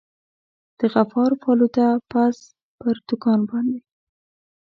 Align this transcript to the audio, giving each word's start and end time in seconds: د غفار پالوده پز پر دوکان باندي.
د 0.77 0.79
غفار 0.93 1.31
پالوده 1.41 1.87
پز 2.11 2.37
پر 2.79 2.95
دوکان 3.07 3.39
باندي. 3.49 3.79